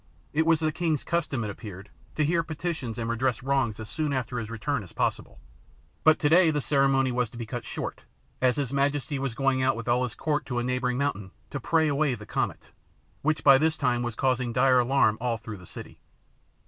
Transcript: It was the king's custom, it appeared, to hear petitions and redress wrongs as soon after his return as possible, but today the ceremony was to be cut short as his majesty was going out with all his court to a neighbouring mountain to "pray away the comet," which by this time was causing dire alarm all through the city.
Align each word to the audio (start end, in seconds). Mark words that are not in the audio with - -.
It 0.33 0.47
was 0.47 0.59
the 0.59 0.71
king's 0.71 1.03
custom, 1.03 1.43
it 1.43 1.51
appeared, 1.51 1.91
to 2.15 2.25
hear 2.25 2.41
petitions 2.41 2.97
and 2.97 3.07
redress 3.07 3.43
wrongs 3.43 3.79
as 3.79 3.87
soon 3.87 4.13
after 4.13 4.39
his 4.39 4.49
return 4.49 4.81
as 4.81 4.93
possible, 4.93 5.39
but 6.03 6.17
today 6.17 6.49
the 6.49 6.59
ceremony 6.59 7.11
was 7.11 7.29
to 7.29 7.37
be 7.37 7.45
cut 7.45 7.63
short 7.63 8.01
as 8.41 8.55
his 8.55 8.73
majesty 8.73 9.19
was 9.19 9.35
going 9.35 9.61
out 9.61 9.75
with 9.77 9.87
all 9.87 10.01
his 10.01 10.15
court 10.15 10.43
to 10.47 10.57
a 10.57 10.63
neighbouring 10.63 10.97
mountain 10.97 11.29
to 11.51 11.59
"pray 11.59 11.87
away 11.87 12.15
the 12.15 12.25
comet," 12.25 12.71
which 13.21 13.43
by 13.43 13.59
this 13.59 13.77
time 13.77 14.01
was 14.01 14.15
causing 14.15 14.51
dire 14.51 14.79
alarm 14.79 15.19
all 15.21 15.37
through 15.37 15.57
the 15.57 15.67
city. 15.67 15.99